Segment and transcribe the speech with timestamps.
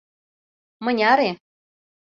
[0.85, 1.29] Мыняре?